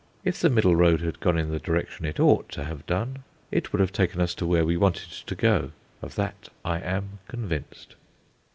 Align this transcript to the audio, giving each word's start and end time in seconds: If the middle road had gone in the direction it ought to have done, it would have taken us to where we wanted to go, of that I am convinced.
If 0.23 0.39
the 0.39 0.49
middle 0.49 0.75
road 0.75 1.01
had 1.01 1.19
gone 1.19 1.37
in 1.37 1.51
the 1.51 1.59
direction 1.59 2.05
it 2.07 2.19
ought 2.19 2.49
to 2.53 2.63
have 2.63 2.87
done, 2.87 3.19
it 3.51 3.71
would 3.71 3.79
have 3.81 3.91
taken 3.93 4.19
us 4.19 4.33
to 4.33 4.47
where 4.47 4.65
we 4.65 4.75
wanted 4.75 5.11
to 5.27 5.35
go, 5.35 5.73
of 6.01 6.15
that 6.15 6.49
I 6.65 6.79
am 6.79 7.19
convinced. 7.27 7.93